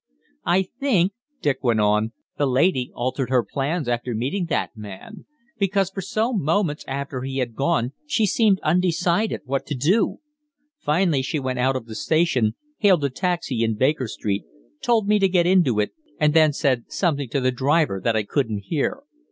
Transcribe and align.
"I 0.47 0.63
think," 0.63 1.11
Dick 1.43 1.63
went 1.63 1.79
on, 1.79 2.13
"the 2.35 2.47
lady 2.47 2.91
altered 2.95 3.29
her 3.29 3.43
plans 3.43 3.87
after 3.87 4.15
meeting 4.15 4.47
that 4.49 4.75
man; 4.75 5.25
because 5.59 5.91
for 5.91 6.01
some 6.01 6.43
moments 6.43 6.83
after 6.87 7.21
he 7.21 7.37
had 7.37 7.53
gone 7.53 7.93
she 8.07 8.25
seemed 8.25 8.59
undecided 8.63 9.41
what 9.45 9.67
to 9.67 9.75
do. 9.75 10.17
Finally 10.79 11.21
she 11.21 11.39
went 11.39 11.59
out 11.59 11.75
of 11.75 11.85
the 11.85 11.93
station, 11.93 12.55
hailed 12.79 13.03
a 13.03 13.11
taxi 13.11 13.61
in 13.63 13.75
Baker 13.75 14.07
Street, 14.07 14.43
told 14.81 15.07
me 15.07 15.19
to 15.19 15.27
get 15.27 15.45
into 15.45 15.79
it, 15.79 15.91
and 16.19 16.33
then 16.33 16.51
said 16.51 16.85
something 16.91 17.29
to 17.29 17.39
the 17.39 17.51
driver 17.51 18.01
that 18.03 18.15
I 18.15 18.23
couldn't 18.23 18.63
hear. 18.65 19.03